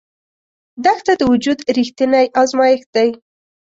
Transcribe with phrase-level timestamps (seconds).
[0.85, 3.09] دښته د وجود رښتینی ازمېښت دی.